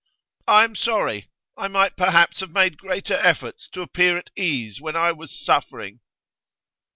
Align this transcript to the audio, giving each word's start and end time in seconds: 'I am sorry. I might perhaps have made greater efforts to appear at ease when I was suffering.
'I 0.47 0.63
am 0.63 0.73
sorry. 0.75 1.29
I 1.55 1.67
might 1.67 1.95
perhaps 1.95 2.39
have 2.39 2.49
made 2.49 2.79
greater 2.79 3.13
efforts 3.13 3.67
to 3.73 3.83
appear 3.83 4.17
at 4.17 4.31
ease 4.35 4.81
when 4.81 4.95
I 4.95 5.11
was 5.11 5.29
suffering. 5.31 5.99